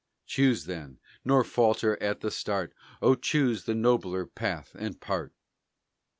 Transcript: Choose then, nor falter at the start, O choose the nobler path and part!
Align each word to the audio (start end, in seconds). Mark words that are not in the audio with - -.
Choose 0.25 0.65
then, 0.65 0.97
nor 1.23 1.43
falter 1.43 2.01
at 2.01 2.21
the 2.21 2.31
start, 2.31 2.73
O 3.03 3.13
choose 3.13 3.65
the 3.65 3.75
nobler 3.75 4.25
path 4.25 4.71
and 4.73 4.99
part! 4.99 5.31